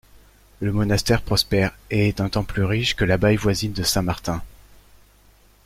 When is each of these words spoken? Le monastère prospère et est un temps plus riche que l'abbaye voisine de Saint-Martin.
Le 0.61 0.71
monastère 0.71 1.21
prospère 1.21 1.77
et 1.91 2.07
est 2.07 2.21
un 2.21 2.29
temps 2.29 2.43
plus 2.43 2.63
riche 2.63 2.95
que 2.95 3.05
l'abbaye 3.05 3.35
voisine 3.35 3.71
de 3.73 3.83
Saint-Martin. 3.83 4.41